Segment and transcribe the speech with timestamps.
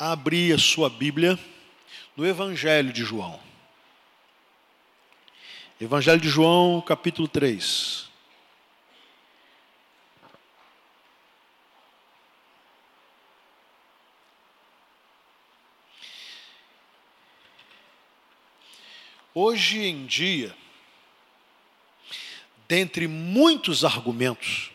[0.00, 1.38] a abrir a sua Bíblia
[2.16, 3.38] no Evangelho de João.
[5.78, 8.08] Evangelho de João, capítulo 3.
[19.34, 20.56] Hoje em dia,
[22.66, 24.72] dentre muitos argumentos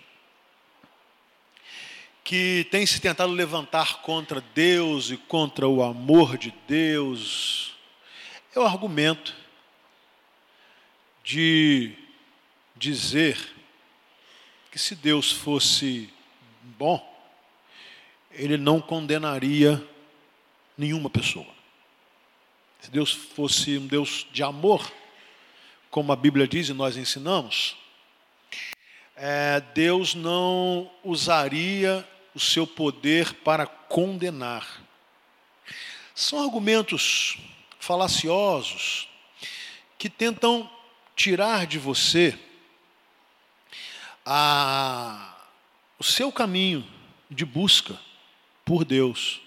[2.26, 7.76] que têm se tentado levantar contra Deus e contra o amor de Deus,
[8.56, 9.36] é o argumento
[11.24, 11.94] de
[12.76, 13.38] dizer
[14.72, 16.12] que se Deus fosse
[16.64, 17.00] bom,
[18.32, 19.88] ele não condenaria
[20.76, 21.54] nenhuma pessoa.
[22.82, 24.92] Se Deus fosse um Deus de amor,
[25.92, 27.78] como a Bíblia diz e nós ensinamos,
[29.16, 34.84] é, Deus não usaria o seu poder para condenar.
[36.14, 37.38] São argumentos
[37.80, 39.08] falaciosos
[39.98, 40.70] que tentam
[41.16, 42.38] tirar de você
[44.26, 45.36] a,
[45.98, 46.86] o seu caminho
[47.32, 47.98] de busca
[48.66, 49.40] por Deus.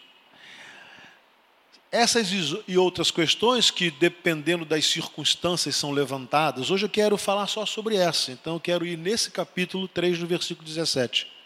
[1.90, 2.30] Essas
[2.66, 7.96] e outras questões que, dependendo das circunstâncias, são levantadas, hoje eu quero falar só sobre
[7.96, 8.30] essa.
[8.30, 11.37] Então, eu quero ir nesse capítulo 3, no versículo 17.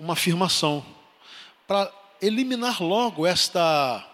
[0.00, 0.84] Uma afirmação.
[1.68, 4.04] Para eliminar logo esta,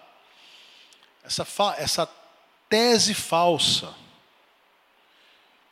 [1.25, 1.47] essa,
[1.79, 2.11] essa
[2.69, 3.95] tese falsa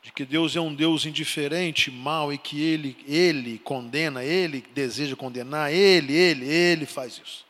[0.04, 5.16] de que Deus é um Deus indiferente, mau e que ele, ele condena, ele deseja
[5.16, 7.44] condenar, ele, ele, ele faz isso.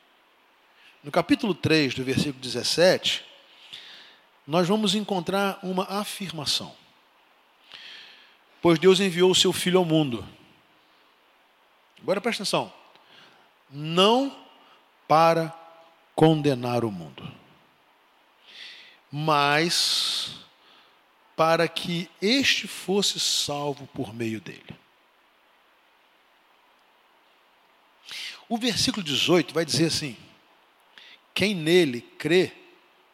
[1.03, 3.25] No capítulo 3, do versículo 17,
[4.47, 6.75] nós vamos encontrar uma afirmação.
[8.63, 10.27] Pois Deus enviou o seu Filho ao mundo.
[12.05, 12.71] Agora presta atenção.
[13.71, 14.47] Não
[15.09, 15.51] para
[16.15, 17.33] condenar o mundo,
[19.11, 20.37] mas
[21.35, 24.77] para que este fosse salvo por meio dele.
[28.51, 30.15] O versículo 18 vai dizer assim:
[31.33, 32.53] quem nele crê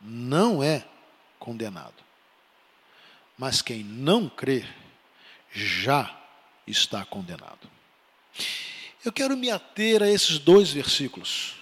[0.00, 0.84] não é
[1.38, 2.02] condenado.
[3.38, 4.66] Mas quem não crê
[5.52, 6.20] já
[6.66, 7.70] está condenado.
[9.04, 11.54] Eu quero me ater a esses dois versículos.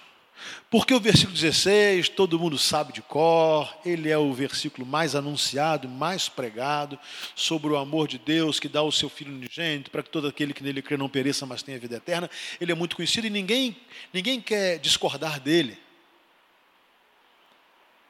[0.70, 5.88] Porque o versículo 16, todo mundo sabe de cor, ele é o versículo mais anunciado,
[5.88, 6.98] mais pregado
[7.34, 10.52] sobre o amor de Deus que dá o seu Filho unigênito para que todo aquele
[10.52, 12.30] que nele crê não pereça, mas tenha vida eterna.
[12.60, 13.76] Ele é muito conhecido e ninguém,
[14.12, 15.78] ninguém quer discordar dele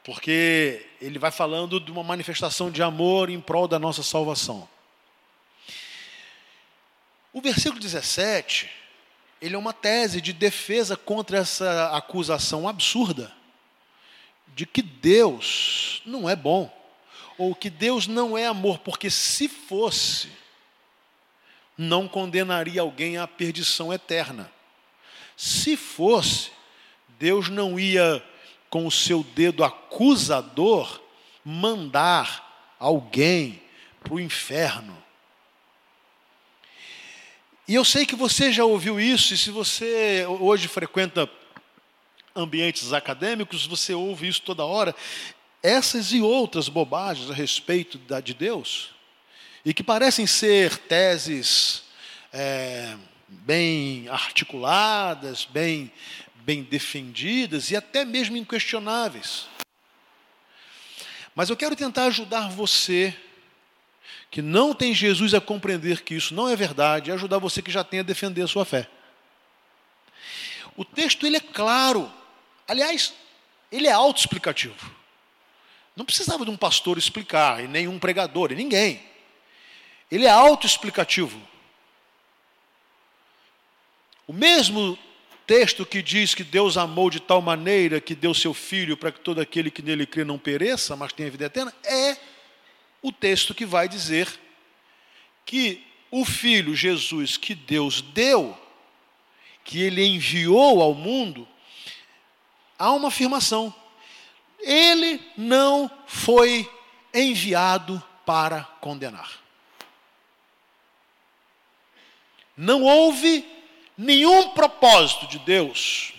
[0.08, 4.66] porque ele vai falando de uma manifestação de amor em prol da nossa salvação.
[7.30, 8.70] O versículo 17,
[9.40, 13.32] ele é uma tese de defesa contra essa acusação absurda
[14.54, 16.68] de que Deus não é bom,
[17.36, 20.28] ou que Deus não é amor, porque se fosse,
[21.76, 24.50] não condenaria alguém à perdição eterna.
[25.36, 26.50] Se fosse,
[27.20, 28.20] Deus não ia
[28.68, 31.00] com o seu dedo acusador,
[31.44, 33.62] mandar alguém
[34.00, 34.96] para o inferno.
[37.68, 41.28] E eu sei que você já ouviu isso, e se você hoje frequenta
[42.34, 44.96] ambientes acadêmicos, você ouve isso toda hora.
[45.62, 48.94] Essas e outras bobagens a respeito da, de Deus,
[49.66, 51.82] e que parecem ser teses
[52.32, 52.96] é,
[53.28, 55.92] bem articuladas, bem,
[56.36, 59.46] bem defendidas e até mesmo inquestionáveis.
[61.34, 63.14] Mas eu quero tentar ajudar você
[64.30, 67.70] que não tem Jesus a compreender que isso não é verdade, e ajudar você que
[67.70, 68.88] já tem a defender a sua fé.
[70.76, 72.12] O texto ele é claro.
[72.66, 73.14] Aliás,
[73.72, 74.90] ele é autoexplicativo.
[75.96, 79.02] Não precisava de um pastor explicar, e nenhum pregador, e ninguém.
[80.10, 81.40] Ele é autoexplicativo.
[84.26, 84.98] O mesmo
[85.46, 89.20] texto que diz que Deus amou de tal maneira que deu seu filho para que
[89.20, 92.16] todo aquele que nele crê não pereça, mas tenha vida eterna, é
[93.02, 94.28] o texto que vai dizer
[95.44, 98.58] que o filho Jesus que Deus deu,
[99.64, 101.46] que ele enviou ao mundo,
[102.78, 103.74] há uma afirmação.
[104.60, 106.70] Ele não foi
[107.14, 109.30] enviado para condenar.
[112.56, 113.46] Não houve
[113.96, 116.12] nenhum propósito de Deus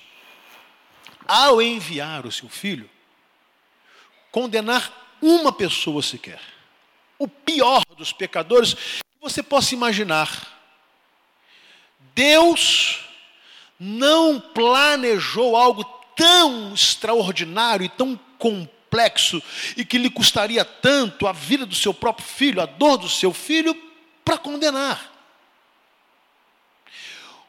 [1.27, 2.89] ao enviar o seu filho
[4.31, 6.41] condenar uma pessoa sequer.
[7.19, 10.57] O pior dos pecadores que você possa imaginar.
[12.15, 13.01] Deus
[13.79, 15.83] não planejou algo
[16.15, 19.41] tão extraordinário e tão complexo
[19.77, 23.33] e que lhe custaria tanto a vida do seu próprio filho, a dor do seu
[23.33, 23.75] filho,
[24.25, 25.13] para condenar.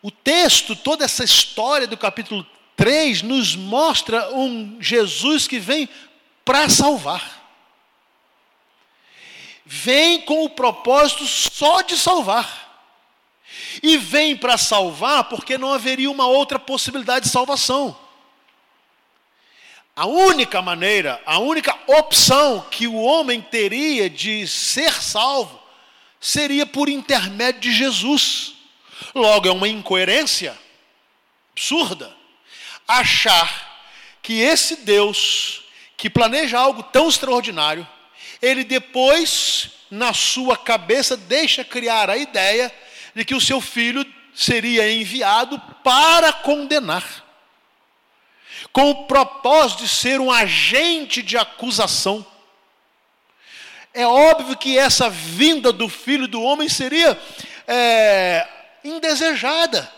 [0.03, 2.47] O texto, toda essa história do capítulo
[2.77, 5.89] 3, nos mostra um Jesus que vem
[6.45, 7.40] para salvar.
[9.73, 12.83] Vem com o propósito só de salvar.
[13.81, 17.97] E vem para salvar porque não haveria uma outra possibilidade de salvação.
[19.95, 25.63] A única maneira, a única opção que o homem teria de ser salvo
[26.21, 28.55] seria por intermédio de Jesus.
[29.15, 30.59] Logo, é uma incoerência
[31.53, 32.13] absurda
[32.89, 33.87] achar
[34.21, 35.63] que esse Deus,
[35.97, 37.87] que planeja algo tão extraordinário,
[38.41, 42.73] ele depois, na sua cabeça, deixa criar a ideia
[43.15, 44.05] de que o seu filho
[44.35, 47.05] seria enviado para condenar,
[48.73, 52.25] com o propósito de ser um agente de acusação.
[53.93, 57.21] É óbvio que essa vinda do filho do homem seria
[57.67, 58.49] é,
[58.85, 59.93] indesejada.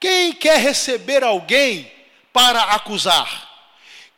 [0.00, 1.92] Quem quer receber alguém
[2.32, 3.51] para acusar?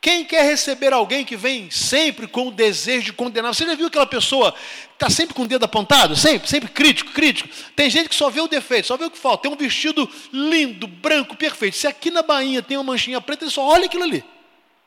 [0.05, 3.51] Quem quer receber alguém que vem sempre com o desejo de condenar?
[3.51, 6.15] Você já viu aquela pessoa que está sempre com o dedo apontado?
[6.15, 7.49] Sempre, sempre crítico, crítico.
[7.75, 9.41] Tem gente que só vê o defeito, só vê o que falta.
[9.41, 11.75] Tem um vestido lindo, branco, perfeito.
[11.75, 14.23] Se aqui na bainha tem uma manchinha preta, ele só olha aquilo ali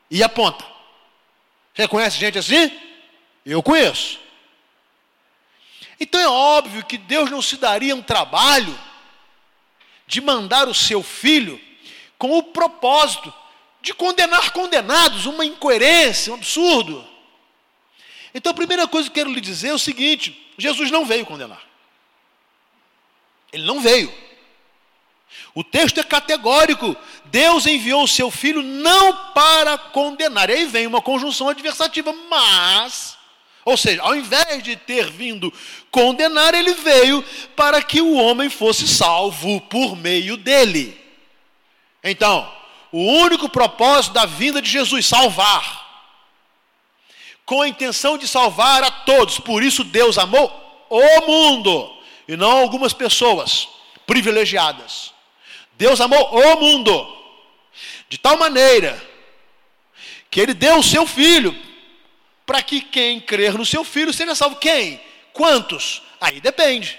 [0.08, 0.64] e aponta.
[1.74, 2.70] Você conhece gente assim?
[3.44, 4.20] Eu conheço.
[5.98, 8.78] Então é óbvio que Deus não se daria um trabalho
[10.06, 11.60] de mandar o seu filho
[12.16, 13.34] com o propósito
[13.80, 17.06] de condenar condenados, uma incoerência, um absurdo.
[18.34, 21.24] Então a primeira coisa que eu quero lhe dizer é o seguinte: Jesus não veio
[21.24, 21.62] condenar.
[23.52, 24.12] Ele não veio.
[25.54, 26.96] O texto é categórico.
[27.26, 30.50] Deus enviou o seu filho não para condenar.
[30.50, 33.18] E aí vem uma conjunção adversativa, mas
[33.68, 35.52] ou seja, ao invés de ter vindo
[35.90, 37.22] condenar, ele veio
[37.54, 40.98] para que o homem fosse salvo por meio dele.
[42.02, 42.50] Então,
[42.92, 45.86] o único propósito da vinda de Jesus, salvar.
[47.44, 49.38] Com a intenção de salvar a todos.
[49.38, 53.68] Por isso Deus amou o mundo e não algumas pessoas
[54.06, 55.12] privilegiadas.
[55.72, 57.16] Deus amou o mundo
[58.08, 59.00] de tal maneira
[60.30, 61.56] que ele deu o seu filho
[62.44, 64.56] para que quem crer no seu filho seja salvo.
[64.56, 65.00] Quem?
[65.32, 66.02] Quantos?
[66.20, 66.98] Aí depende.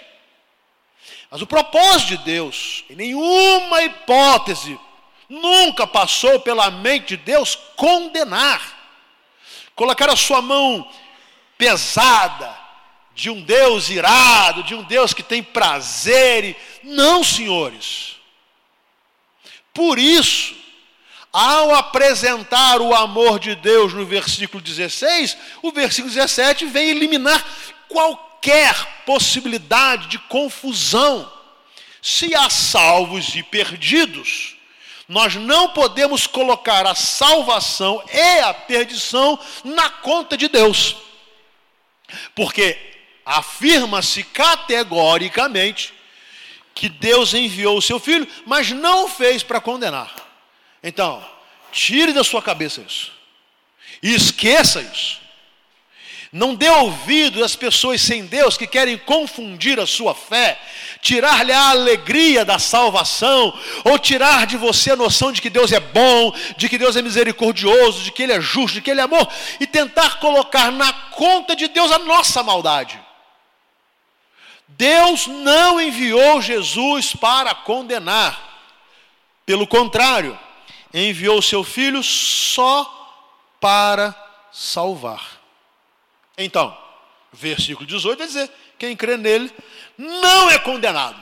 [1.29, 4.79] Mas o propósito de Deus, em nenhuma hipótese,
[5.29, 8.61] nunca passou pela mente de Deus condenar,
[9.75, 10.89] colocar a sua mão
[11.57, 12.57] pesada
[13.13, 16.45] de um Deus irado, de um Deus que tem prazer.
[16.45, 16.57] E...
[16.83, 18.15] Não, senhores.
[19.73, 20.55] Por isso,
[21.31, 27.45] ao apresentar o amor de Deus no versículo 16, o versículo 17 vem eliminar
[27.87, 31.31] qualquer possibilidade de confusão.
[32.01, 34.55] Se há salvos e perdidos,
[35.09, 40.95] nós não podemos colocar a salvação e a perdição na conta de Deus.
[42.35, 42.77] Porque
[43.25, 45.95] afirma-se categoricamente
[46.75, 50.13] que Deus enviou o seu filho, mas não fez para condenar.
[50.83, 51.27] Então,
[51.71, 53.11] tire da sua cabeça isso.
[54.03, 55.19] E esqueça isso.
[56.31, 60.59] Não dê ouvido às pessoas sem Deus que querem confundir a sua fé,
[61.01, 65.79] tirar-lhe a alegria da salvação, ou tirar de você a noção de que Deus é
[65.79, 69.03] bom, de que Deus é misericordioso, de que Ele é justo, de que Ele é
[69.03, 69.27] amor,
[69.59, 72.99] e tentar colocar na conta de Deus a nossa maldade.
[74.67, 78.39] Deus não enviou Jesus para condenar,
[79.45, 80.37] pelo contrário,
[80.93, 82.95] enviou seu filho só
[83.59, 84.15] para
[84.51, 85.39] salvar.
[86.37, 86.75] Então,
[87.33, 89.53] versículo 18 vai dizer: quem crê nele
[89.97, 91.19] não é condenado.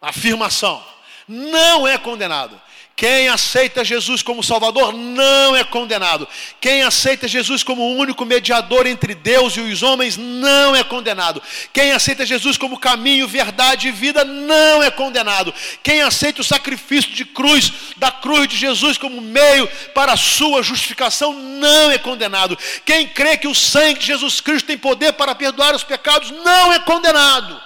[0.00, 0.84] Afirmação:
[1.28, 2.60] não é condenado.
[2.98, 6.26] Quem aceita Jesus como Salvador não é condenado.
[6.60, 11.40] Quem aceita Jesus como o único mediador entre Deus e os homens não é condenado.
[11.72, 15.54] Quem aceita Jesus como caminho, verdade e vida não é condenado.
[15.80, 20.60] Quem aceita o sacrifício de cruz, da cruz de Jesus como meio para a sua
[20.60, 22.58] justificação não é condenado.
[22.84, 26.72] Quem crê que o sangue de Jesus Cristo tem poder para perdoar os pecados não
[26.72, 27.62] é condenado.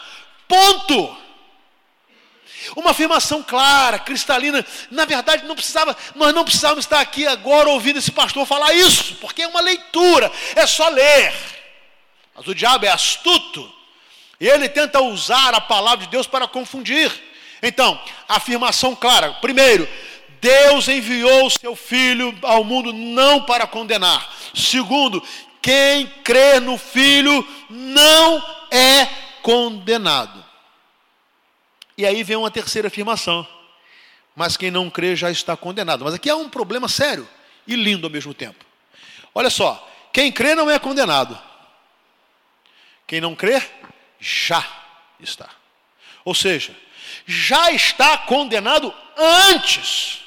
[0.46, 1.21] Ponto.
[2.76, 4.64] Uma afirmação clara, cristalina.
[4.90, 9.16] Na verdade, não precisava, nós não precisávamos estar aqui agora ouvindo esse pastor falar isso,
[9.16, 11.34] porque é uma leitura, é só ler.
[12.34, 13.72] Mas o diabo é astuto
[14.40, 17.12] e ele tenta usar a palavra de Deus para confundir.
[17.62, 19.34] Então, afirmação clara.
[19.34, 19.88] Primeiro,
[20.40, 24.34] Deus enviou o seu Filho ao mundo não para condenar.
[24.52, 25.22] Segundo,
[25.60, 29.06] quem crê no Filho não é
[29.42, 30.44] condenado.
[32.02, 33.46] E aí vem uma terceira afirmação.
[34.34, 36.04] Mas quem não crê já está condenado.
[36.04, 37.28] Mas aqui há um problema sério
[37.64, 38.64] e lindo ao mesmo tempo.
[39.32, 41.40] Olha só, quem crê não é condenado.
[43.06, 43.62] Quem não crê,
[44.18, 44.66] já
[45.20, 45.48] está.
[46.24, 46.76] Ou seja,
[47.24, 50.24] já está condenado antes.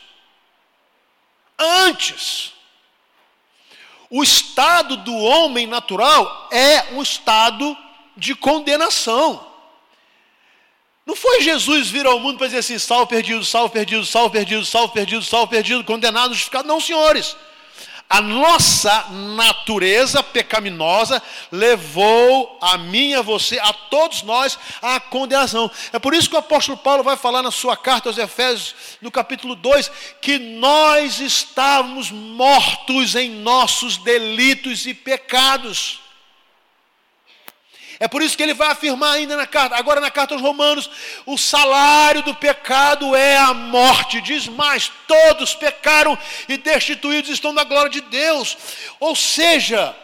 [1.59, 2.53] Antes.
[4.09, 7.77] O estado do homem natural é um estado
[8.15, 9.54] de condenação.
[11.05, 14.65] Não foi Jesus vir ao mundo para dizer assim: salvo perdido, salvo perdido, salvo perdido,
[14.65, 16.67] salvo perdido, salvo perdido, condenado, justificado.
[16.67, 17.35] Não, senhores.
[18.07, 21.21] A nossa natureza pecaminosa
[21.51, 25.71] levou a mim, a você, a todos nós à condenação.
[25.91, 29.09] É por isso que o apóstolo Paulo vai falar na sua carta aos Efésios, no
[29.09, 36.04] capítulo 2, que nós estávamos mortos em nossos delitos e pecados.
[37.99, 40.89] É por isso que ele vai afirmar ainda na carta, agora na carta aos Romanos,
[41.25, 44.21] o salário do pecado é a morte.
[44.21, 46.17] Diz mais: todos pecaram
[46.49, 48.57] e destituídos estão da glória de Deus.
[48.99, 49.95] Ou seja,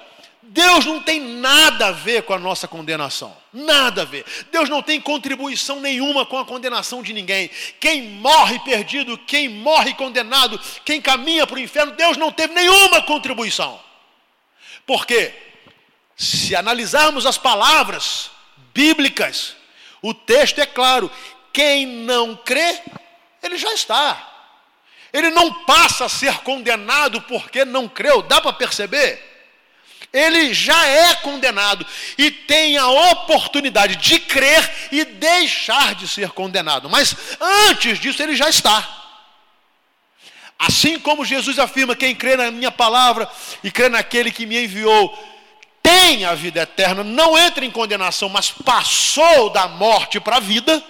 [0.42, 3.36] Deus não tem nada a ver com a nossa condenação.
[3.54, 4.26] Nada a ver.
[4.52, 7.50] Deus não tem contribuição nenhuma com a condenação de ninguém.
[7.80, 13.02] Quem morre perdido, quem morre condenado, quem caminha para o inferno, Deus não teve nenhuma
[13.02, 13.80] contribuição.
[14.86, 15.50] Por quê?
[16.22, 18.30] Se analisarmos as palavras
[18.75, 19.56] bíblicas,
[20.04, 21.10] o texto é claro:
[21.51, 22.80] quem não crê,
[23.42, 24.28] ele já está.
[25.12, 29.20] Ele não passa a ser condenado porque não creu, dá para perceber?
[30.13, 31.84] Ele já é condenado
[32.20, 38.36] e tem a oportunidade de crer e deixar de ser condenado, mas antes disso ele
[38.36, 38.88] já está.
[40.60, 43.28] Assim como Jesus afirma: quem crê na minha palavra
[43.63, 45.31] e crê naquele que me enviou,
[45.82, 50.84] tem a vida eterna, não entra em condenação, mas passou da morte para a vida,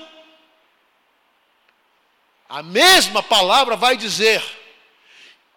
[2.49, 4.43] a mesma palavra vai dizer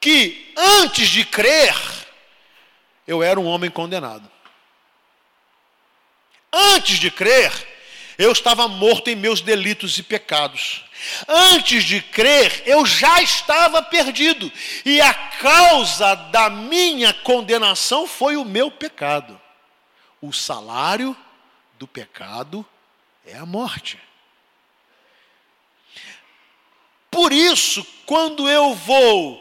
[0.01, 1.75] que antes de crer,
[3.07, 4.31] eu era um homem condenado.
[6.53, 7.74] Antes de crer,
[8.19, 10.85] eu estava morto em meus delitos e pecados.
[11.29, 14.51] Antes de crer, eu já estava perdido,
[14.85, 19.41] e a causa da minha condenação foi o meu pecado.
[20.21, 21.17] O salário
[21.79, 22.65] do pecado
[23.27, 23.99] é a morte.
[27.11, 29.41] Por isso, quando eu vou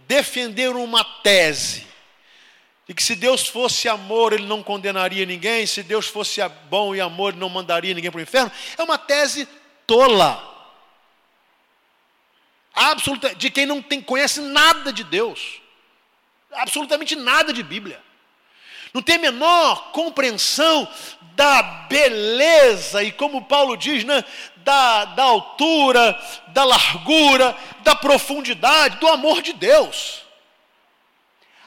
[0.00, 1.86] defender uma tese,
[2.86, 7.00] de que se Deus fosse amor, ele não condenaria ninguém, se Deus fosse bom e
[7.00, 9.48] amor, ele não mandaria ninguém para o inferno, é uma tese
[9.86, 10.50] tola.
[12.74, 15.60] Absoluta, de quem não tem, conhece nada de Deus,
[16.52, 18.02] absolutamente nada de Bíblia
[18.92, 20.86] não tem a menor compreensão
[21.34, 24.22] da beleza, e como Paulo diz, né,
[24.56, 30.21] da, da altura, da largura, da profundidade, do amor de Deus.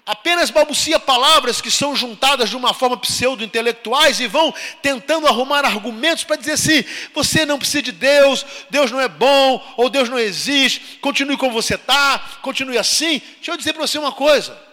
[0.05, 6.24] Apenas balbucia palavras que são juntadas de uma forma pseudo-intelectuais e vão tentando arrumar argumentos
[6.24, 6.83] para dizer assim:
[7.13, 11.53] você não precisa de Deus, Deus não é bom, ou Deus não existe, continue como
[11.53, 13.19] você está, continue assim.
[13.38, 14.65] Deixa eu dizer para você uma coisa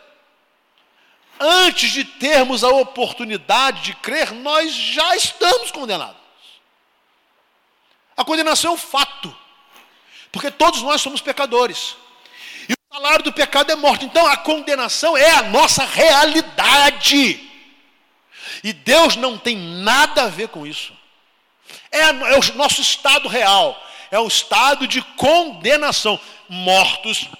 [1.42, 6.16] antes de termos a oportunidade de crer, nós já estamos condenados.
[8.16, 9.36] A condenação é um fato,
[10.30, 11.96] porque todos nós somos pecadores.
[12.92, 14.04] O salário do pecado é morte.
[14.04, 17.40] Então a condenação é a nossa realidade.
[18.62, 20.92] E Deus não tem nada a ver com isso.
[21.90, 23.82] É, é o nosso estado real.
[24.10, 26.20] É o estado de condenação.
[26.50, 27.30] Mortos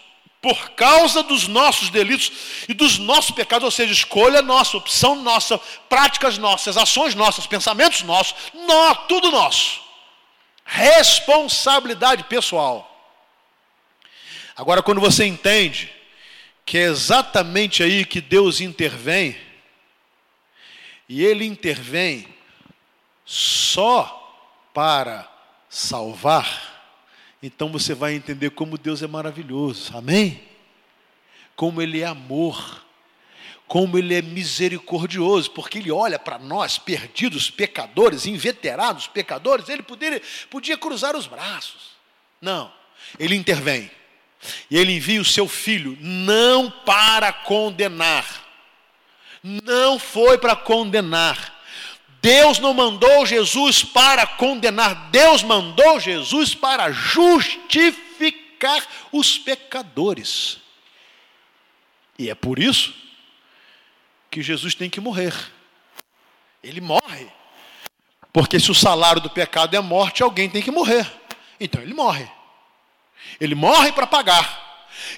[0.41, 2.33] por causa dos nossos delitos
[2.67, 8.03] e dos nossos pecados, ou seja, escolha nossa, opção nossa, práticas nossas, ações nossas, pensamentos
[8.03, 8.35] nossos,
[8.67, 9.83] nó, tudo nosso.
[10.65, 12.92] Responsabilidade pessoal.
[14.57, 15.93] Agora, quando você entende
[16.65, 19.37] que é exatamente aí que Deus intervém,
[21.09, 22.27] e Ele intervém
[23.25, 24.19] só
[24.73, 25.31] para
[25.69, 26.73] salvar,
[27.43, 29.97] então você vai entender como Deus é maravilhoso.
[29.97, 30.41] Amém?
[31.57, 32.83] Como Ele é amor.
[33.67, 40.21] Como Ele é misericordioso, porque Ele olha para nós, perdidos, pecadores, inveterados, pecadores, Ele poderia,
[40.51, 41.93] podia cruzar os braços.
[42.41, 42.73] Não,
[43.19, 43.91] Ele intervém.
[44.71, 48.27] E Ele envia o seu filho, não para condenar,
[49.43, 51.63] não foi para condenar,
[52.23, 58.03] Deus não mandou Jesus para condenar, Deus mandou Jesus para justificar.
[59.11, 60.61] os pecadores.
[62.17, 62.95] E é por isso
[64.31, 65.35] que Jesus tem que morrer.
[66.63, 67.27] Ele morre.
[68.33, 71.11] Porque se o salário do pecado é morte, alguém tem que morrer.
[71.59, 72.31] Então ele morre.
[73.41, 74.63] Ele morre para pagar.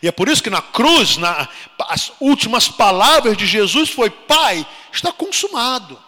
[0.03, 1.49] E é por isso que na cruz, na,
[1.89, 6.03] as últimas palavras de Jesus foi: Pai, está consumado.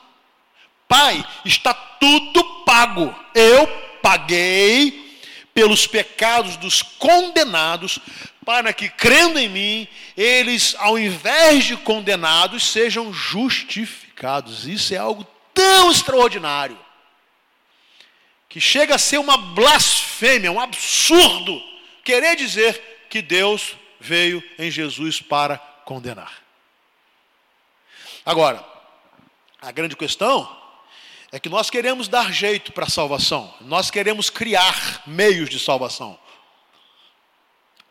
[0.88, 3.14] Pai, está tudo pago.
[3.34, 3.66] Eu
[4.02, 5.20] paguei
[5.52, 7.98] pelos pecados dos condenados,
[8.44, 14.66] para que, crendo em mim, eles, ao invés de condenados, sejam justificados.
[14.66, 16.78] Isso é algo tão extraordinário
[18.48, 21.60] que chega a ser uma blasfêmia, um absurdo
[22.06, 26.40] querer dizer que Deus veio em Jesus para condenar.
[28.24, 28.64] Agora,
[29.60, 30.56] a grande questão
[31.32, 36.16] é que nós queremos dar jeito para a salvação, nós queremos criar meios de salvação.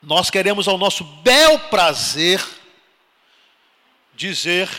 [0.02, 2.42] Nós queremos, ao nosso bel prazer,
[4.14, 4.70] dizer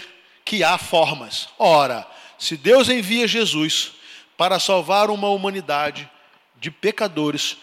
[0.44, 1.48] que há formas.
[1.58, 2.06] Ora,
[2.38, 3.92] se Deus envia Jesus
[4.36, 6.08] para salvar uma humanidade
[6.56, 7.56] de pecadores,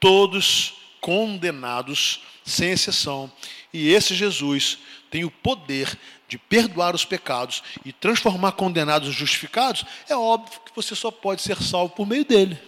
[0.00, 3.30] todos condenados, sem exceção,
[3.74, 4.78] e esse Jesus
[5.10, 10.74] tem o poder de perdoar os pecados e transformar condenados em justificados, é óbvio que
[10.74, 12.58] você só pode ser salvo por meio dele.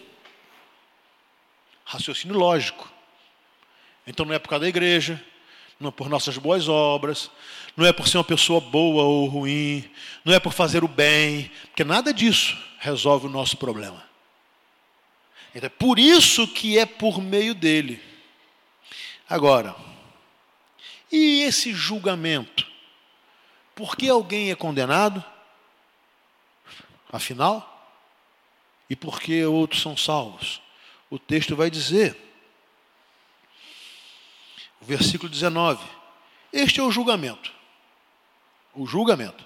[1.83, 2.87] Raciocínio lógico.
[4.05, 5.19] Então não é por causa da igreja,
[5.79, 7.31] não é por nossas boas obras,
[7.75, 9.89] não é por ser uma pessoa boa ou ruim,
[10.23, 14.07] não é por fazer o bem, porque nada disso resolve o nosso problema.
[15.55, 18.15] Então é por isso que é por meio dele.
[19.29, 19.75] Agora,
[21.11, 22.65] e esse julgamento?
[23.75, 25.23] Por que alguém é condenado?
[27.11, 27.73] Afinal,
[28.89, 30.61] e por que outros são salvos?
[31.09, 32.17] O texto vai dizer,
[34.81, 35.85] o versículo 19:
[36.51, 37.53] Este é o julgamento.
[38.73, 39.45] O julgamento.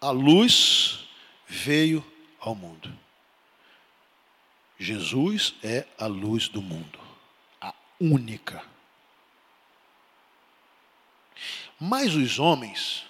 [0.00, 1.06] A luz
[1.46, 2.04] veio
[2.38, 2.96] ao mundo.
[4.78, 6.98] Jesus é a luz do mundo,
[8.00, 8.64] única.
[11.78, 13.04] Mas os homens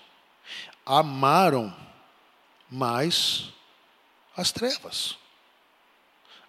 [0.85, 1.75] amaram
[2.71, 3.53] mais
[4.37, 5.17] as trevas.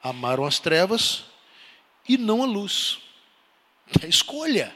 [0.04, 1.26] Amaram as trevas
[2.08, 3.00] e não a luz.
[4.02, 4.76] É escolha.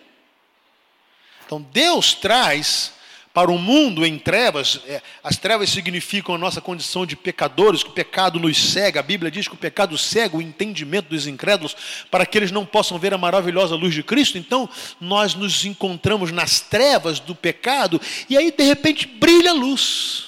[1.45, 2.94] Então Deus traz
[3.35, 7.89] para o mundo em trevas, é, as trevas significam a nossa condição de pecadores, que
[7.89, 9.01] o pecado nos cega.
[9.01, 11.75] A Bíblia diz que o pecado cega o entendimento dos incrédulos,
[12.09, 14.37] para que eles não possam ver a maravilhosa luz de Cristo.
[14.37, 14.69] Então,
[15.01, 20.27] nós nos encontramos nas trevas do pecado, e aí de repente brilha a luz.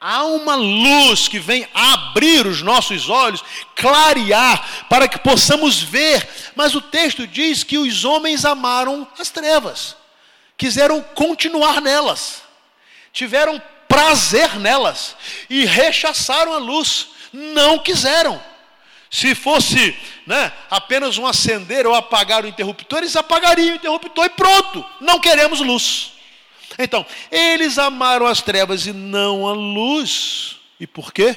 [0.00, 3.44] Há uma luz que vem abrir os nossos olhos,
[3.76, 6.28] clarear, para que possamos ver.
[6.56, 10.02] Mas o texto diz que os homens amaram as trevas
[10.56, 12.42] quiseram continuar nelas,
[13.12, 15.16] tiveram prazer nelas
[15.48, 18.42] e rechaçaram a luz, não quiseram.
[19.10, 24.30] Se fosse né, apenas um acender ou apagar o interruptor, eles apagariam o interruptor e
[24.30, 26.14] pronto, não queremos luz.
[26.78, 30.56] Então, eles amaram as trevas e não a luz.
[30.80, 31.36] E por quê?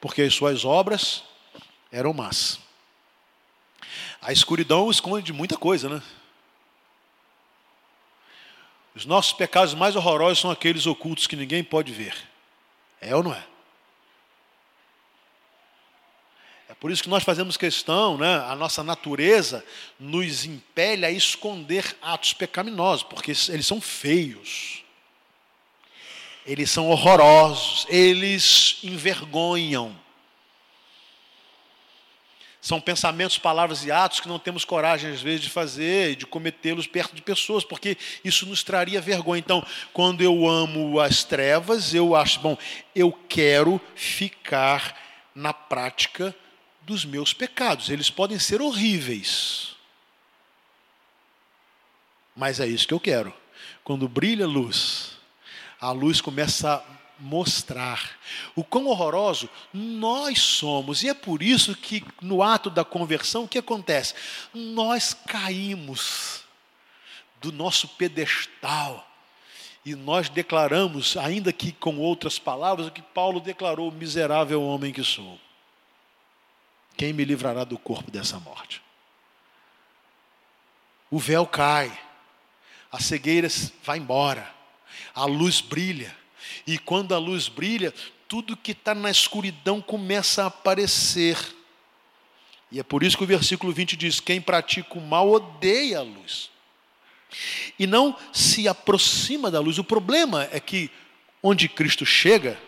[0.00, 1.24] Porque as suas obras
[1.90, 2.60] eram más.
[4.22, 6.02] A escuridão esconde muita coisa, né?
[8.94, 12.14] Os nossos pecados mais horrorosos são aqueles ocultos que ninguém pode ver.
[13.00, 13.44] É ou não é?
[16.68, 18.36] É por isso que nós fazemos questão, né?
[18.46, 19.64] a nossa natureza
[19.98, 24.84] nos impele a esconder atos pecaminosos, porque eles são feios,
[26.46, 29.98] eles são horrorosos, eles envergonham.
[32.60, 36.86] São pensamentos, palavras e atos que não temos coragem, às vezes, de fazer, de cometê-los
[36.86, 39.38] perto de pessoas, porque isso nos traria vergonha.
[39.38, 42.58] Então, quando eu amo as trevas, eu acho, bom,
[42.94, 44.94] eu quero ficar
[45.34, 46.34] na prática
[46.82, 47.88] dos meus pecados.
[47.88, 49.74] Eles podem ser horríveis,
[52.36, 53.32] mas é isso que eu quero.
[53.82, 55.12] Quando brilha a luz,
[55.80, 58.18] a luz começa a mostrar
[58.56, 61.02] o quão horroroso nós somos.
[61.02, 64.14] E é por isso que no ato da conversão, o que acontece?
[64.54, 66.44] Nós caímos
[67.40, 69.06] do nosso pedestal
[69.84, 75.02] e nós declaramos, ainda que com outras palavras, o que Paulo declarou: miserável homem que
[75.02, 75.38] sou.
[76.96, 78.82] Quem me livrará do corpo dessa morte?
[81.10, 81.98] O véu cai,
[82.92, 83.48] a cegueira
[83.82, 84.52] vai embora,
[85.14, 86.14] a luz brilha,
[86.66, 87.92] e quando a luz brilha,
[88.28, 91.36] tudo que está na escuridão começa a aparecer.
[92.70, 96.02] E é por isso que o versículo 20 diz: Quem pratica o mal odeia a
[96.02, 96.50] luz.
[97.78, 99.78] E não se aproxima da luz.
[99.78, 100.90] O problema é que,
[101.42, 102.60] onde Cristo chega,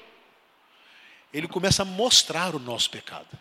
[1.33, 3.38] ele começa a mostrar o nosso pecado.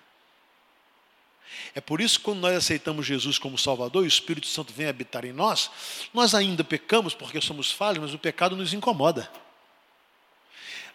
[1.73, 4.87] É por isso que quando nós aceitamos Jesus como Salvador e o Espírito Santo vem
[4.87, 5.69] habitar em nós,
[6.13, 9.31] nós ainda pecamos porque somos falhos, mas o pecado nos incomoda.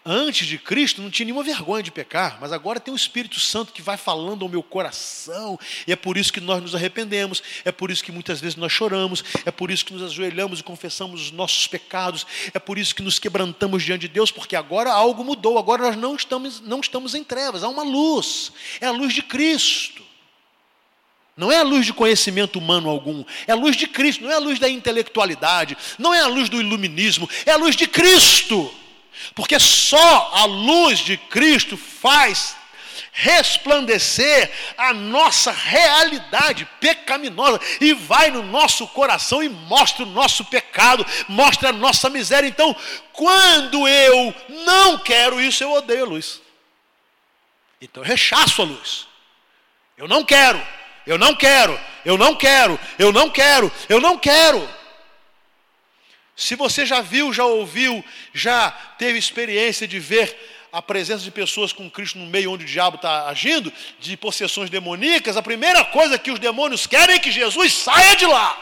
[0.09, 3.73] Antes de Cristo não tinha nenhuma vergonha de pecar, mas agora tem o Espírito Santo
[3.73, 7.73] que vai falando ao meu coração, e é por isso que nós nos arrependemos, é
[7.73, 11.23] por isso que muitas vezes nós choramos, é por isso que nos ajoelhamos e confessamos
[11.23, 15.25] os nossos pecados, é por isso que nos quebrantamos diante de Deus, porque agora algo
[15.25, 19.13] mudou, agora nós não estamos, não estamos em trevas, há uma luz, é a luz
[19.13, 20.07] de Cristo.
[21.35, 24.35] Não é a luz de conhecimento humano algum, é a luz de Cristo, não é
[24.35, 28.73] a luz da intelectualidade, não é a luz do iluminismo, é a luz de Cristo.
[29.33, 32.55] Porque só a luz de Cristo faz
[33.11, 41.03] resplandecer a nossa realidade pecaminosa e vai no nosso coração e mostra o nosso pecado,
[41.27, 42.47] mostra a nossa miséria.
[42.47, 42.75] Então,
[43.11, 46.39] quando eu não quero isso, eu odeio a luz.
[47.81, 49.07] Então, eu rechaço a luz.
[49.97, 50.61] Eu não quero,
[51.07, 54.76] eu não quero, eu não quero, eu não quero, eu não quero.
[56.37, 60.37] Se você já viu, já ouviu, já teve experiência de ver
[60.71, 64.69] a presença de pessoas com Cristo no meio onde o diabo está agindo, de possessões
[64.69, 68.55] demoníacas, a primeira coisa que os demônios querem é que Jesus saia de lá.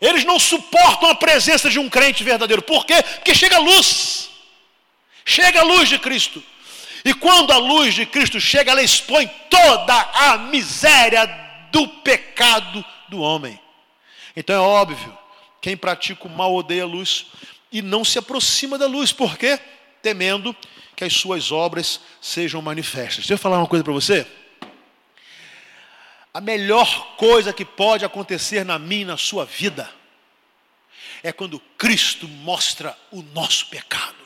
[0.00, 2.62] Eles não suportam a presença de um crente verdadeiro.
[2.62, 3.02] Por quê?
[3.02, 4.30] Porque chega a luz.
[5.22, 6.42] Chega a luz de Cristo.
[7.04, 11.26] E quando a luz de Cristo chega, ela expõe toda a miséria
[11.70, 13.60] do pecado do homem.
[14.36, 15.16] Então é óbvio,
[15.60, 17.26] quem pratica o mal odeia a luz
[17.72, 19.58] e não se aproxima da luz, por quê?
[20.02, 20.54] Temendo
[20.94, 23.18] que as suas obras sejam manifestas.
[23.18, 24.26] Deixa eu falar uma coisa para você.
[26.32, 29.90] A melhor coisa que pode acontecer na minha e na sua vida
[31.22, 34.25] é quando Cristo mostra o nosso pecado.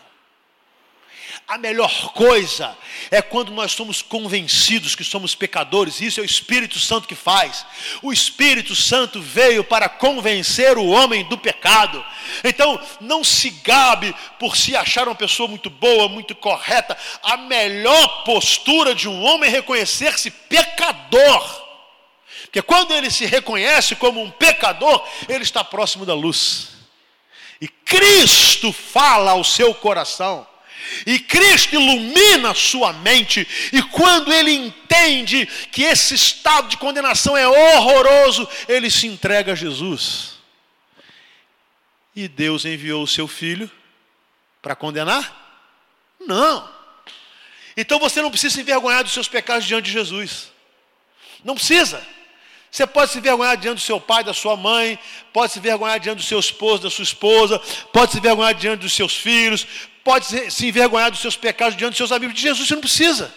[1.51, 2.79] A melhor coisa
[3.11, 7.67] é quando nós somos convencidos que somos pecadores, isso é o Espírito Santo que faz.
[8.01, 12.05] O Espírito Santo veio para convencer o homem do pecado.
[12.45, 16.97] Então, não se gabe por se achar uma pessoa muito boa, muito correta.
[17.21, 21.67] A melhor postura de um homem é reconhecer-se pecador.
[22.45, 26.69] Porque quando ele se reconhece como um pecador, ele está próximo da luz.
[27.61, 30.47] E Cristo fala ao seu coração.
[31.07, 37.37] E Cristo ilumina a sua mente, e quando ele entende que esse estado de condenação
[37.37, 40.39] é horroroso, ele se entrega a Jesus.
[42.15, 43.71] E Deus enviou o seu filho
[44.61, 45.37] para condenar?
[46.21, 46.69] Não.
[47.77, 50.51] Então você não precisa se envergonhar dos seus pecados diante de Jesus.
[51.45, 52.05] Não precisa.
[52.71, 54.99] Você pode se envergonhar diante do seu pai, da sua mãe,
[55.33, 57.59] pode se envergonhar diante do seu esposo, da sua esposa,
[57.93, 59.67] pode se envergonhar diante dos seus filhos,
[60.11, 62.35] pode se envergonhar dos seus pecados diante dos seus amigos.
[62.35, 63.33] De Jesus você não precisa.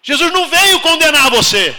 [0.00, 1.74] Jesus não veio condenar você.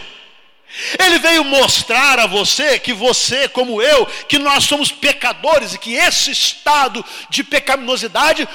[1.00, 5.94] Ele veio mostrar a você que você, como eu, que nós somos pecadores e que
[5.94, 8.50] esse estado de pecaminosidade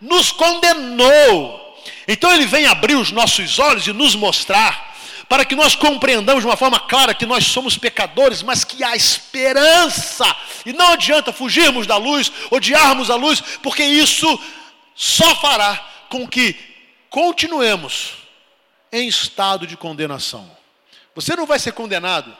[0.00, 1.78] nos condenou.
[2.08, 4.93] Então ele vem abrir os nossos olhos e nos mostrar
[5.28, 8.94] para que nós compreendamos de uma forma clara que nós somos pecadores, mas que há
[8.94, 10.24] esperança.
[10.64, 14.40] E não adianta fugirmos da luz, odiarmos a luz, porque isso
[14.94, 15.76] só fará
[16.08, 16.56] com que
[17.10, 18.14] continuemos
[18.92, 20.50] em estado de condenação.
[21.14, 22.36] Você não vai ser condenado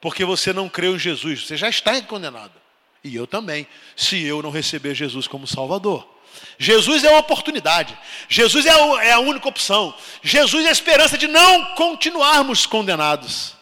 [0.00, 2.52] porque você não creu em Jesus, você já está condenado.
[3.04, 6.11] E eu também, se eu não receber Jesus como Salvador.
[6.58, 9.92] Jesus é a oportunidade, Jesus é a, é a única opção,
[10.22, 13.56] Jesus é a esperança de não continuarmos condenados.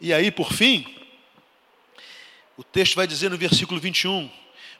[0.00, 0.94] E aí, por fim,
[2.56, 4.30] o texto vai dizer no versículo 21: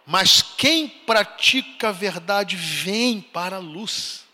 [0.04, 4.24] Mas quem pratica a verdade vem para a luz,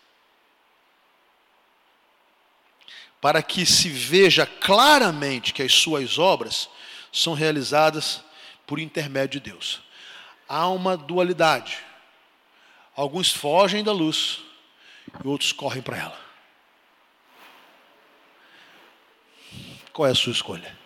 [3.21, 6.69] para que se veja claramente que as suas obras
[7.13, 8.21] são realizadas
[8.67, 9.81] por intermédio de Deus.
[10.49, 11.77] Há uma dualidade
[12.95, 14.41] Alguns fogem da luz
[15.23, 16.21] e outros correm para ela.
[19.91, 20.82] Qual é a sua escolha?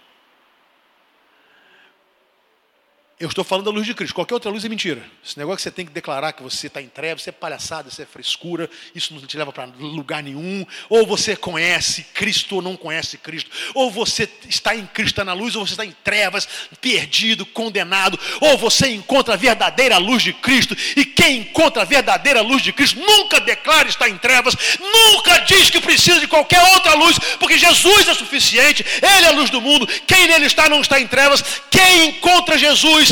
[3.19, 4.13] Eu estou falando da luz de Cristo.
[4.13, 5.01] Qualquer outra luz é mentira.
[5.25, 7.89] Esse negócio que você tem que declarar que você está em trevas, isso é palhaçada,
[7.89, 10.63] isso é frescura, isso não te leva para lugar nenhum.
[10.87, 13.49] Ou você conhece Cristo ou não conhece Cristo.
[13.73, 16.47] Ou você está em Cristo, está na luz, ou você está em trevas,
[16.79, 18.19] perdido, condenado.
[18.39, 20.77] Ou você encontra a verdadeira luz de Cristo.
[20.95, 25.71] E quem encontra a verdadeira luz de Cristo nunca declara estar em trevas, nunca diz
[25.71, 29.59] que precisa de qualquer outra luz, porque Jesus é suficiente, Ele é a luz do
[29.59, 29.87] mundo.
[30.05, 31.43] Quem nele está não está em trevas.
[31.71, 33.06] Quem encontra Jesus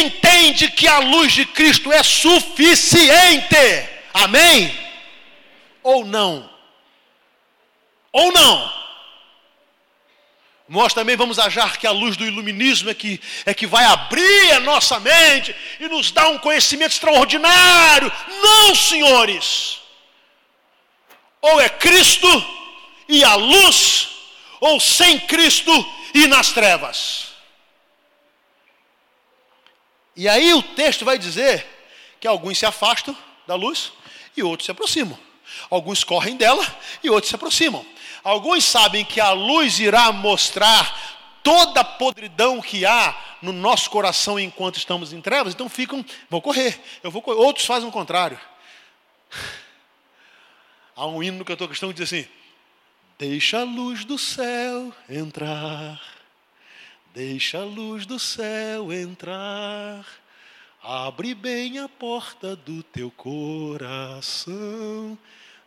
[0.00, 3.56] entende que a luz de Cristo é suficiente.
[4.12, 4.76] Amém?
[5.82, 6.50] Ou não?
[8.12, 8.76] Ou não?
[10.68, 14.52] Nós também vamos achar que a luz do iluminismo é que, é que vai abrir
[14.52, 18.12] a nossa mente e nos dar um conhecimento extraordinário.
[18.42, 19.78] Não, senhores.
[21.40, 22.26] Ou é Cristo
[23.08, 24.08] e a luz,
[24.60, 25.72] ou sem Cristo
[26.12, 27.25] e nas trevas.
[30.16, 31.66] E aí o texto vai dizer
[32.18, 33.92] que alguns se afastam da luz
[34.36, 35.18] e outros se aproximam.
[35.68, 36.64] Alguns correm dela
[37.02, 37.84] e outros se aproximam.
[38.24, 44.40] Alguns sabem que a luz irá mostrar toda a podridão que há no nosso coração
[44.40, 47.38] enquanto estamos em trevas, então ficam, vão correr, eu vou correr.
[47.38, 48.40] Outros fazem o contrário.
[50.96, 52.26] Há um hino no cantor cristão que diz assim:
[53.18, 56.00] Deixa a luz do céu entrar
[57.16, 60.04] Deixa a luz do céu entrar,
[60.82, 64.46] abre bem a porta do teu coração.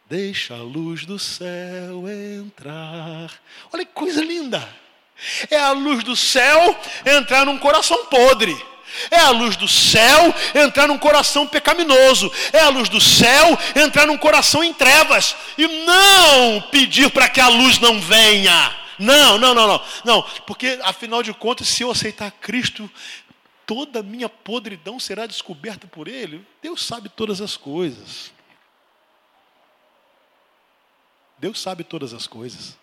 [0.08, 3.34] Deixa a luz do céu entrar.
[3.74, 4.64] Olha que coisa linda!
[5.50, 8.56] É a luz do céu entrar num coração podre.
[9.10, 12.32] É a luz do céu entrar num coração pecaminoso.
[12.54, 15.36] É a luz do céu entrar num coração em trevas.
[15.58, 18.79] E não pedir para que a luz não venha.
[19.00, 19.86] Não, não, não, não.
[20.04, 22.92] Não, porque afinal de contas, se eu aceitar Cristo,
[23.66, 26.46] toda minha podridão será descoberta por Ele.
[26.62, 28.32] Deus sabe todas as coisas.
[31.38, 32.78] Deus sabe todas as coisas.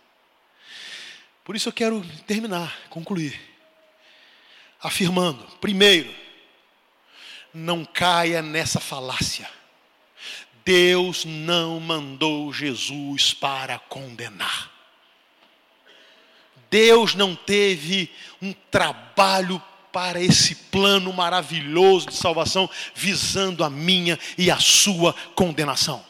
[1.44, 3.38] Por isso eu quero terminar, concluir,
[4.81, 6.12] afirmando: primeiro,
[7.52, 9.48] não caia nessa falácia.
[10.64, 14.75] Deus não mandou Jesus para condenar.
[16.70, 24.50] Deus não teve um trabalho para esse plano maravilhoso de salvação visando a minha e
[24.50, 26.05] a sua condenação.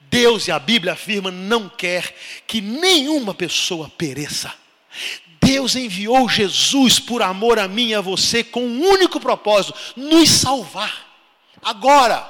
[0.00, 4.52] Deus e a Bíblia afirma não quer que nenhuma pessoa pereça.
[5.40, 10.28] Deus enviou Jesus por amor a mim e a você com um único propósito: nos
[10.28, 11.06] salvar.
[11.62, 12.28] Agora,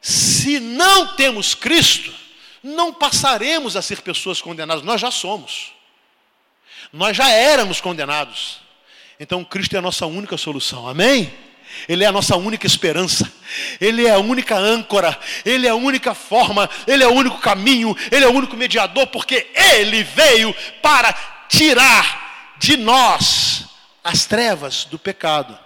[0.00, 2.12] se não temos Cristo,
[2.62, 5.72] não passaremos a ser pessoas condenadas, nós já somos.
[6.92, 8.60] Nós já éramos condenados.
[9.18, 10.86] Então Cristo é a nossa única solução.
[10.86, 11.32] Amém?
[11.88, 13.32] Ele é a nossa única esperança,
[13.80, 17.96] Ele é a única âncora, Ele é a única forma, Ele é o único caminho,
[18.10, 21.12] Ele é o único mediador, porque Ele veio para
[21.48, 23.64] tirar de nós
[24.04, 25.58] as trevas do pecado.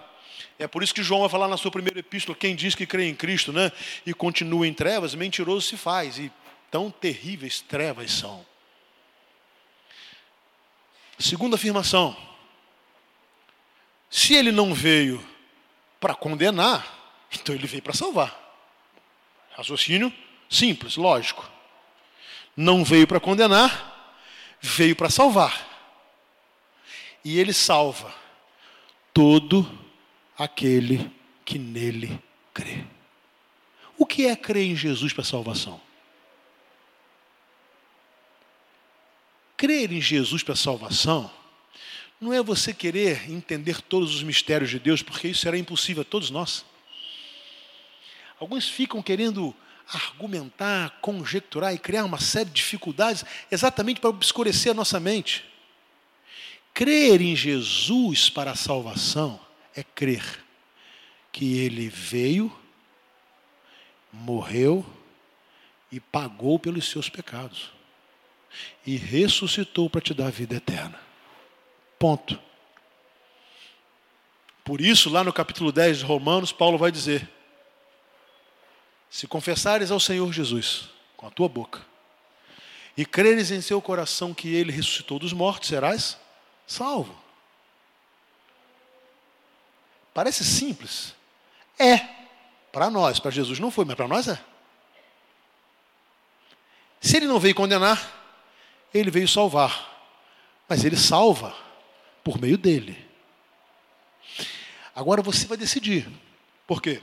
[0.59, 3.07] É por isso que João vai falar na sua primeira epístola: quem diz que crê
[3.07, 3.71] em Cristo né,
[4.05, 6.31] e continua em trevas, mentiroso se faz, e
[6.71, 8.45] tão terríveis trevas são.
[11.17, 12.15] Segunda afirmação:
[14.09, 15.23] se ele não veio
[15.99, 16.85] para condenar,
[17.31, 18.37] então ele veio para salvar.
[19.55, 20.13] Raciocínio
[20.49, 21.49] simples, lógico.
[22.55, 24.15] Não veio para condenar,
[24.61, 25.65] veio para salvar.
[27.23, 28.13] E ele salva
[29.13, 29.69] todo
[30.37, 31.11] aquele
[31.43, 32.19] que nele
[32.53, 32.85] crê.
[33.97, 35.81] O que é crer em Jesus para salvação?
[39.57, 41.31] Crer em Jesus para salvação
[42.21, 46.05] não é você querer entender todos os mistérios de Deus, porque isso será impossível a
[46.05, 46.63] todos nós.
[48.39, 49.55] Alguns ficam querendo
[49.91, 55.43] argumentar, conjecturar e criar uma série de dificuldades exatamente para obscurecer a nossa mente.
[56.71, 59.39] Crer em Jesus para a salvação
[59.75, 60.43] é crer
[61.31, 62.55] que ele veio,
[64.13, 64.85] morreu
[65.91, 67.76] e pagou pelos seus pecados
[68.85, 70.99] e ressuscitou para te dar a vida eterna.
[71.99, 72.39] Ponto.
[74.63, 77.29] Por isso, lá no capítulo 10 de Romanos, Paulo vai dizer:
[79.09, 81.81] Se confessares ao Senhor Jesus com a tua boca
[82.97, 86.17] e creres em seu coração que ele ressuscitou dos mortos, serás
[86.65, 87.15] salvo.
[90.13, 91.13] Parece simples.
[91.77, 92.17] É.
[92.71, 94.39] Para nós, para Jesus não foi, mas para nós é.
[96.99, 98.16] Se ele não veio condenar,
[98.93, 99.95] ele veio salvar.
[100.67, 101.55] Mas ele salva
[102.23, 103.07] por meio dele.
[104.93, 106.09] Agora você vai decidir.
[106.65, 107.01] Por quê?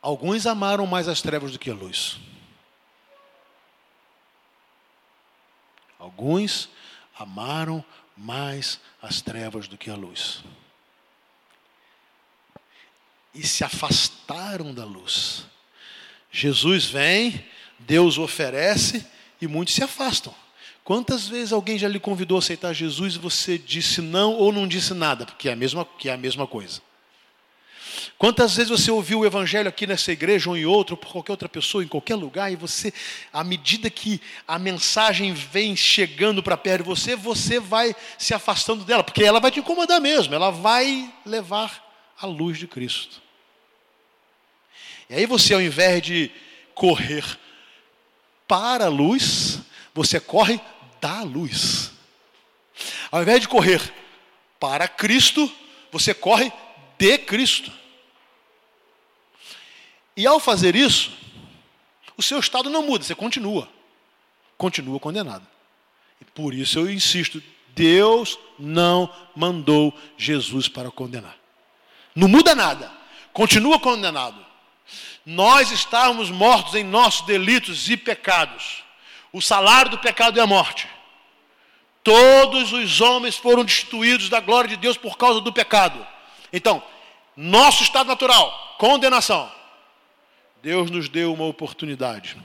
[0.00, 2.18] Alguns amaram mais as trevas do que a luz.
[5.98, 6.68] Alguns
[7.18, 7.84] amaram
[8.16, 10.44] mais as trevas do que a luz.
[13.34, 15.46] E se afastaram da luz.
[16.30, 17.44] Jesus vem,
[17.78, 19.04] Deus oferece
[19.40, 20.34] e muitos se afastam.
[20.84, 24.66] Quantas vezes alguém já lhe convidou a aceitar Jesus e você disse não ou não
[24.66, 26.80] disse nada, porque é a mesma, que é a mesma coisa?
[28.16, 31.32] Quantas vezes você ouviu o evangelho aqui nessa igreja ou em outra, ou por qualquer
[31.32, 32.92] outra pessoa, em qualquer lugar, e você,
[33.32, 38.84] à medida que a mensagem vem chegando para perto de você, você vai se afastando
[38.84, 41.84] dela, porque ela vai te incomodar mesmo, ela vai levar
[42.20, 43.20] a luz de Cristo.
[45.10, 46.30] E aí você, ao invés de
[46.74, 47.24] correr
[48.48, 49.60] para a luz,
[49.94, 50.58] você corre
[51.00, 51.92] da luz.
[53.12, 53.94] Ao invés de correr
[54.58, 55.52] para Cristo,
[55.92, 56.50] você corre
[56.98, 57.70] de Cristo.
[60.16, 61.12] E ao fazer isso,
[62.16, 63.68] o seu estado não muda, você continua.
[64.56, 65.46] Continua condenado.
[66.20, 71.36] E por isso eu insisto: Deus não mandou Jesus para condenar.
[72.16, 72.90] Não muda nada,
[73.32, 74.47] continua condenado
[75.30, 78.82] nós estávamos mortos em nossos delitos e pecados.
[79.30, 80.88] O salário do pecado é a morte.
[82.02, 86.06] Todos os homens foram destituídos da glória de Deus por causa do pecado.
[86.50, 86.82] Então,
[87.36, 89.52] nosso estado natural, condenação.
[90.62, 92.38] Deus nos deu uma oportunidade.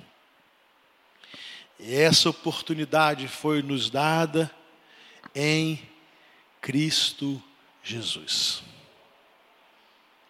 [1.79, 4.53] E essa oportunidade foi nos dada
[5.33, 5.81] em
[6.59, 7.41] Cristo
[7.81, 8.61] Jesus.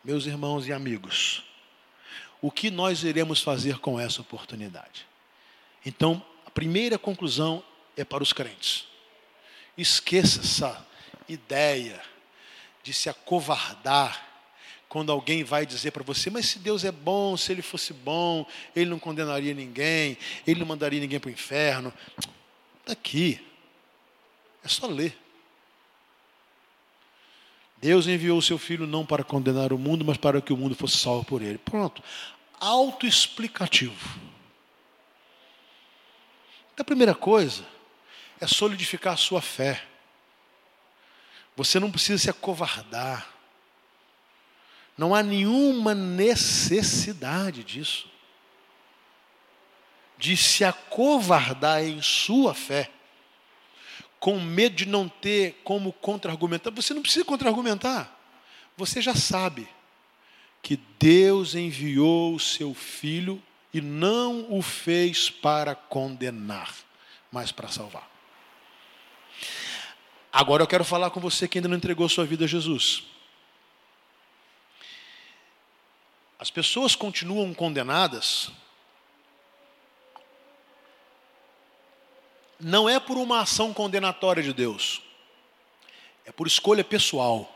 [0.04, 1.44] Meus irmãos e amigos,
[2.44, 5.08] o que nós iremos fazer com essa oportunidade.
[5.86, 7.64] Então, a primeira conclusão
[7.96, 8.86] é para os crentes.
[9.78, 10.86] Esqueça essa
[11.30, 12.02] ideia
[12.84, 14.28] de se acovardar
[14.90, 18.46] quando alguém vai dizer para você, mas se Deus é bom, se Ele fosse bom,
[18.76, 21.94] Ele não condenaria ninguém, Ele não mandaria ninguém para o inferno.
[22.82, 23.40] Está aqui.
[24.62, 25.18] É só ler.
[27.84, 30.74] Deus enviou o seu Filho não para condenar o mundo, mas para que o mundo
[30.74, 31.58] fosse salvo por ele.
[31.58, 32.02] Pronto.
[32.58, 34.22] Autoexplicativo.
[36.74, 37.66] Então, a primeira coisa
[38.40, 39.84] é solidificar a sua fé.
[41.58, 43.28] Você não precisa se acovardar.
[44.98, 48.10] Não há nenhuma necessidade disso.
[50.18, 52.90] De se acovardar em sua fé
[54.24, 56.72] com medo de não ter como contra-argumentar.
[56.72, 58.10] Você não precisa contra-argumentar.
[58.78, 59.68] Você já sabe
[60.62, 66.74] que Deus enviou o seu filho e não o fez para condenar,
[67.30, 68.10] mas para salvar.
[70.32, 73.04] Agora eu quero falar com você que ainda não entregou sua vida a Jesus.
[76.40, 78.50] As pessoas continuam condenadas
[82.64, 85.02] não é por uma ação condenatória de Deus,
[86.26, 87.50] é por escolha pessoal.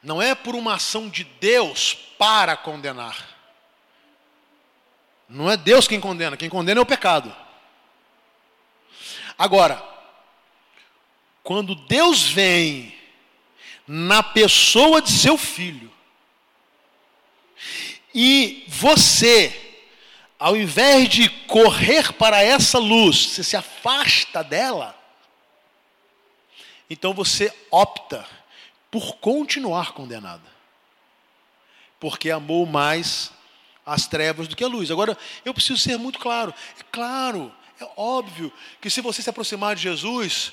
[0.00, 3.36] Não é por uma ação de Deus para condenar.
[5.28, 7.34] Não é Deus quem condena, quem condena é o pecado.
[9.36, 9.84] Agora,
[11.42, 12.96] quando Deus vem
[13.86, 15.92] na pessoa de seu filho,
[18.14, 19.67] e você
[20.38, 24.96] ao invés de correr para essa luz, você se afasta dela,
[26.88, 28.24] então você opta
[28.90, 30.56] por continuar condenada.
[31.98, 33.32] Porque amou mais
[33.84, 34.90] as trevas do que a luz.
[34.90, 36.54] Agora, eu preciso ser muito claro.
[36.78, 40.52] É claro, é óbvio que se você se aproximar de Jesus,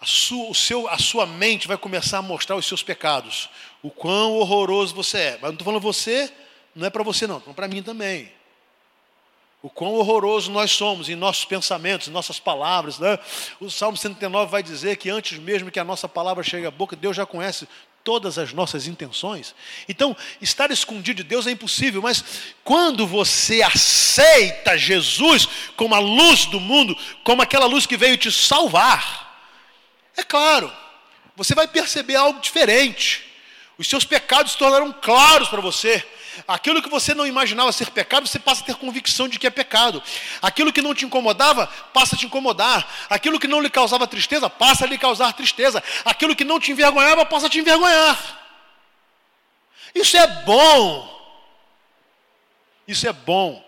[0.00, 3.48] a sua, o seu, a sua mente vai começar a mostrar os seus pecados.
[3.82, 5.32] O quão horroroso você é.
[5.34, 6.30] Mas não estou falando você,
[6.74, 8.32] não é para você não, é para mim também
[9.62, 12.98] o quão horroroso nós somos em nossos pensamentos, em nossas palavras.
[12.98, 13.16] Né?
[13.60, 16.96] O Salmo 109 vai dizer que antes mesmo que a nossa palavra chegue à boca,
[16.96, 17.68] Deus já conhece
[18.02, 19.54] todas as nossas intenções.
[19.88, 22.24] Então, estar escondido de Deus é impossível, mas
[22.64, 28.32] quando você aceita Jesus como a luz do mundo, como aquela luz que veio te
[28.32, 29.30] salvar,
[30.16, 30.72] é claro,
[31.36, 33.24] você vai perceber algo diferente.
[33.78, 36.04] Os seus pecados se tornaram claros para você.
[36.46, 39.50] Aquilo que você não imaginava ser pecado, você passa a ter convicção de que é
[39.50, 40.02] pecado.
[40.40, 42.88] Aquilo que não te incomodava, passa a te incomodar.
[43.08, 45.82] Aquilo que não lhe causava tristeza, passa a lhe causar tristeza.
[46.04, 48.40] Aquilo que não te envergonhava, passa a te envergonhar.
[49.94, 51.08] Isso é bom.
[52.86, 53.62] Isso é bom.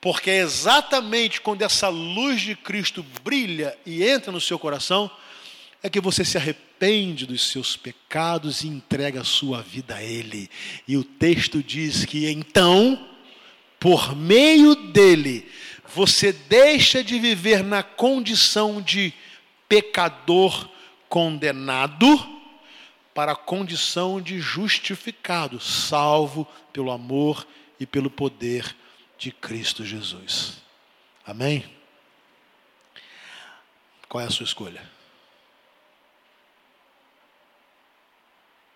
[0.00, 5.10] Porque é exatamente quando essa luz de Cristo brilha e entra no seu coração,
[5.82, 10.02] é que você se arrepende arrepende dos seus pecados e entrega a sua vida a
[10.02, 10.50] Ele.
[10.86, 13.08] E o texto diz que então,
[13.78, 15.48] por meio dele,
[15.94, 19.14] você deixa de viver na condição de
[19.68, 20.68] pecador
[21.08, 22.06] condenado
[23.14, 27.46] para a condição de justificado, salvo pelo amor
[27.78, 28.74] e pelo poder
[29.16, 30.54] de Cristo Jesus.
[31.24, 31.64] Amém?
[34.08, 34.82] Qual é a sua escolha?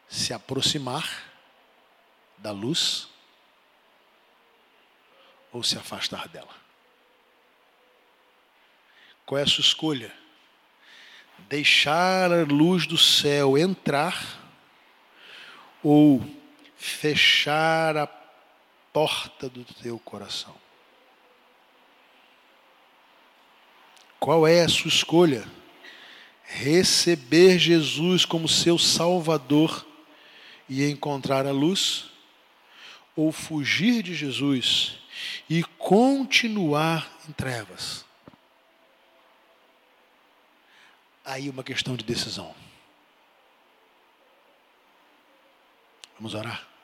[0.09, 1.25] Se aproximar
[2.39, 3.09] da luz
[5.53, 6.55] ou se afastar dela?
[9.25, 10.13] Qual é a sua escolha?
[11.49, 14.41] Deixar a luz do céu entrar
[15.83, 16.25] ou
[16.77, 18.07] fechar a
[18.93, 20.55] porta do teu coração?
[24.19, 25.47] Qual é a sua escolha?
[26.45, 29.87] Receber Jesus como seu Salvador
[30.69, 32.11] e encontrar a luz?
[33.15, 34.99] Ou fugir de Jesus
[35.49, 38.05] e continuar em trevas?
[41.25, 42.55] Aí uma questão de decisão.
[46.19, 46.76] Vamos orar?